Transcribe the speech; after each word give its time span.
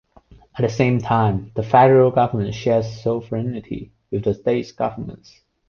At 0.57 0.61
the 0.63 0.69
same 0.69 0.97
time, 0.97 1.51
the 1.53 1.61
federal 1.61 2.09
government 2.09 2.55
shares 2.55 3.03
sovereignty 3.03 3.91
with 4.09 4.23
the 4.23 4.33
state 4.33 4.73
governments. 4.75 5.41